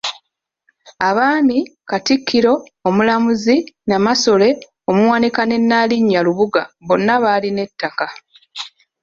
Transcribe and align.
Abaami, 1.09 1.57
Katikkiro, 1.89 2.53
Omulamuzi, 2.87 3.55
Namasole, 3.87 4.49
Omuwanika 4.89 5.41
ne 5.45 5.57
Nnaalinnya 5.61 6.19
Lubuga 6.25 6.61
bonna 6.87 7.13
balina 7.23 7.59
ettaka. 7.67 8.07